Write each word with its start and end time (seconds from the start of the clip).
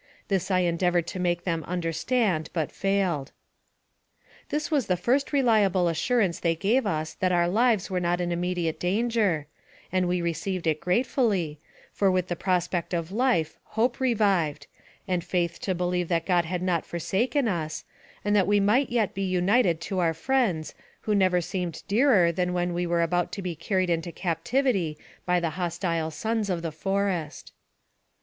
This 0.29 0.49
I 0.49 0.61
endeavored 0.61 1.05
to 1.09 1.19
make 1.19 1.43
them 1.43 1.63
understand, 1.65 2.49
but 2.53 2.71
failed. 2.71 3.31
This 4.49 4.71
was 4.71 4.87
the 4.87 4.97
first 4.97 5.31
reliable 5.31 5.87
assurance 5.87 6.39
they 6.39 6.55
gave 6.55 6.87
us 6.87 7.13
that 7.13 7.31
our 7.31 7.47
lives 7.47 7.91
were 7.91 7.99
not 7.99 8.19
in 8.19 8.31
immediate 8.31 8.79
danger, 8.79 9.45
and 9.91 10.07
we 10.07 10.19
received 10.19 10.65
it 10.65 10.79
gratefully, 10.81 11.59
for 11.93 12.09
with 12.09 12.29
the 12.29 12.35
prospect 12.35 12.95
of 12.95 13.11
life 13.11 13.59
hope 13.63 13.99
revived, 13.99 14.65
and 15.07 15.23
faith 15.23 15.59
to 15.59 15.75
believe 15.75 16.07
that 16.07 16.25
God 16.25 16.45
had 16.45 16.63
not 16.63 16.83
for 16.83 16.97
saken 16.97 17.47
us, 17.47 17.85
and 18.25 18.35
that 18.35 18.47
we 18.47 18.59
might 18.59 18.89
yet 18.89 19.13
be 19.13 19.21
united 19.21 19.79
to 19.81 19.99
our 19.99 20.15
friends, 20.15 20.73
who 21.01 21.13
never 21.13 21.41
seemed 21.41 21.83
dearer 21.87 22.31
than 22.31 22.53
when 22.53 22.73
we 22.73 22.87
were 22.87 23.03
about 23.03 23.31
to 23.33 23.43
be 23.43 23.53
carried 23.53 23.91
into 23.91 24.11
captivity 24.11 24.97
by 25.27 25.39
the 25.39 25.51
hostile 25.61 26.09
sons 26.09 26.49
of 26.49 26.63
the 26.63 26.71
forest. 26.71 27.53